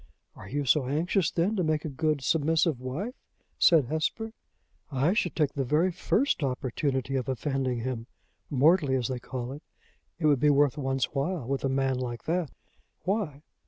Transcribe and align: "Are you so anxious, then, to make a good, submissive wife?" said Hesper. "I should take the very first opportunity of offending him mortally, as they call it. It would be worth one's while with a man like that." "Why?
"Are 0.35 0.49
you 0.49 0.65
so 0.65 0.87
anxious, 0.87 1.29
then, 1.29 1.55
to 1.57 1.63
make 1.63 1.85
a 1.85 1.87
good, 1.87 2.21
submissive 2.23 2.79
wife?" 2.81 3.13
said 3.59 3.85
Hesper. 3.85 4.31
"I 4.91 5.13
should 5.13 5.35
take 5.35 5.53
the 5.53 5.63
very 5.63 5.91
first 5.91 6.41
opportunity 6.41 7.15
of 7.15 7.29
offending 7.29 7.81
him 7.81 8.07
mortally, 8.49 8.95
as 8.95 9.09
they 9.09 9.19
call 9.19 9.51
it. 9.51 9.61
It 10.17 10.25
would 10.25 10.39
be 10.39 10.49
worth 10.49 10.75
one's 10.75 11.05
while 11.13 11.47
with 11.47 11.63
a 11.63 11.69
man 11.69 11.99
like 11.99 12.23
that." 12.23 12.49
"Why? 13.03 13.43